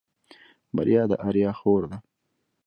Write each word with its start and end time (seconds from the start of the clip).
بريا 0.75 1.03
د 1.09 1.11
آريا 1.27 1.51
خور 1.59 1.81
ده. 1.91 1.97